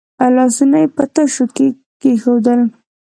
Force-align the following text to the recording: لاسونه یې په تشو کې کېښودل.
لاسونه 0.35 0.77
یې 0.83 0.87
په 0.95 1.03
تشو 1.13 1.45
کې 1.55 1.67
کېښودل. 2.01 2.61